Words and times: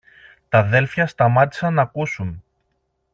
Τ' 0.49 0.55
αδέλφια 0.55 1.07
σταμάτησαν 1.07 1.73
ν' 1.73 1.79
ακούσουν. 1.79 2.43